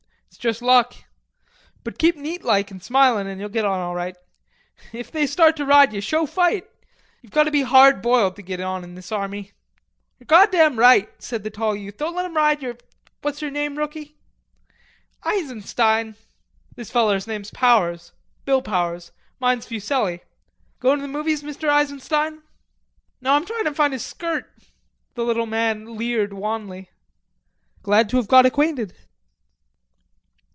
"It's 0.33 0.37
juss 0.37 0.61
luck. 0.61 0.93
But 1.83 1.99
keep 1.99 2.15
neat 2.15 2.41
like 2.41 2.71
and 2.71 2.81
smilin' 2.81 3.27
and 3.27 3.39
you'll 3.41 3.49
get 3.49 3.65
on 3.65 3.79
all 3.81 3.93
right. 3.93 4.15
And 4.91 4.95
if 4.99 5.11
they 5.11 5.27
start 5.27 5.57
to 5.57 5.65
ride 5.65 5.91
ye, 5.91 5.99
show 5.99 6.25
fight. 6.25 6.67
Ye've 7.21 7.29
got 7.33 7.43
to 7.43 7.51
be 7.51 7.63
hard 7.63 8.01
boiled 8.01 8.37
to 8.37 8.41
git 8.41 8.61
on 8.61 8.85
in 8.85 8.95
this 8.95 9.11
army." 9.11 9.51
"Ye're 10.17 10.25
goddam 10.25 10.79
right," 10.79 11.09
said 11.21 11.43
the 11.43 11.49
tall 11.49 11.75
youth. 11.75 11.97
"Don't 11.97 12.15
let 12.15 12.23
'em 12.23 12.37
ride 12.37 12.61
yer.... 12.63 12.77
What's 13.21 13.41
yer 13.41 13.49
name, 13.49 13.77
rookie?" 13.77 14.15
"Eisenstein." 15.23 16.15
"This 16.77 16.89
feller's 16.89 17.27
name's 17.27 17.51
Powers.... 17.51 18.13
Bill 18.45 18.61
Powers. 18.61 19.11
Mine's 19.37 19.67
Fuselli.... 19.67 20.21
Goin' 20.79 20.99
to 20.99 21.01
the 21.01 21.07
movies, 21.09 21.43
Mr. 21.43 21.67
Eisenstein?" 21.67 22.41
"No, 23.19 23.33
I'm 23.33 23.45
trying 23.45 23.65
to 23.65 23.73
find 23.75 23.93
a 23.93 23.99
skirt." 23.99 24.49
The 25.15 25.25
little 25.25 25.45
man 25.45 25.97
leered 25.97 26.31
wanly. 26.33 26.89
"Glad 27.83 28.07
to 28.09 28.17
have 28.17 28.29
got 28.29 28.45
ackwainted." 28.45 28.93